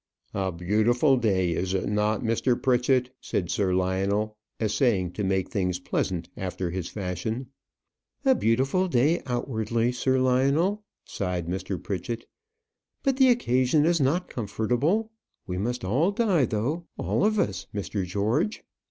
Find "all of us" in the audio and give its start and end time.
16.97-17.67